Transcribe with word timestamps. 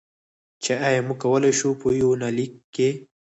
چې 0.63 0.71
ایا 0.87 1.01
موږ 1.07 1.17
کولی 1.23 1.51
شو، 1.59 1.69
په 1.81 1.87
یونلیک 2.01 2.53
کې. 2.75 2.89